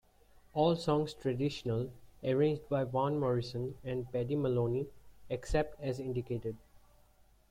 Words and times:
All 0.55 0.75
songs 0.75 1.13
traditional, 1.13 1.91
arranged 2.23 2.67
by 2.67 2.85
Van 2.85 3.19
Morrison 3.19 3.75
and 3.83 4.11
Paddy 4.11 4.35
Moloney, 4.35 4.87
except 5.29 5.79
as 5.79 5.99
indicated. 5.99 6.57